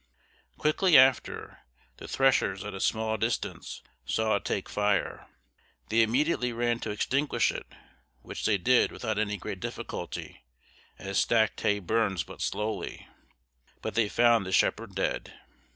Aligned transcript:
Quickly 0.57 0.97
after, 0.97 1.59
the 1.97 2.07
thrashers 2.07 2.63
at 2.65 2.73
a 2.73 2.79
small 2.79 3.17
distance 3.17 3.83
saw 4.03 4.37
it 4.37 4.45
take 4.45 4.67
fire! 4.67 5.27
They 5.89 6.01
immediately 6.01 6.51
ran 6.51 6.79
to 6.79 6.89
extinguish 6.89 7.51
it, 7.51 7.67
which 8.23 8.45
they 8.47 8.57
did 8.57 8.91
without 8.91 9.19
any 9.19 9.37
great 9.37 9.59
difficulty, 9.59 10.43
as 10.97 11.19
stacked 11.19 11.61
hay 11.61 11.77
burns 11.77 12.23
but 12.23 12.41
slowly; 12.41 13.07
but 13.83 13.93
they 13.93 14.09
found 14.09 14.43
the 14.43 14.51
shepherd 14.51 14.95
dead! 14.95 15.35